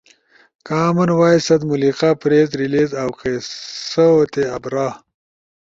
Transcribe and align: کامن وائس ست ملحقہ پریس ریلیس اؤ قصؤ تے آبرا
کامن 0.67 1.09
وائس 1.19 1.41
ست 1.47 1.61
ملحقہ 1.69 2.09
پریس 2.21 2.47
ریلیس 2.59 2.89
اؤ 3.01 3.09
قصؤ 3.19 4.13
تے 4.31 4.41
آبرا 4.55 4.87